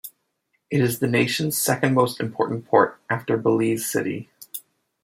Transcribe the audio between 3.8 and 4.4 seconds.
City.